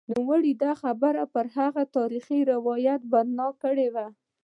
[0.13, 4.07] نوموړي دا خبره پر هغه تاریخي روایت پر بنا کړې وه.